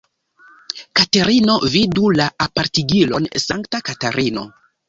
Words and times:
Katerino 0.99 1.57
vidu 1.75 2.09
la 2.21 2.29
apartigilon 2.47 3.31
Sankta 3.47 3.83
Katarino. 3.93 4.49